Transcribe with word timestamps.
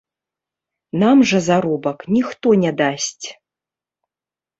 Нам 1.01 1.17
жа 1.31 1.41
заробак 1.47 1.99
ніхто 2.15 2.47
не 2.63 2.71
дасць. 2.81 3.27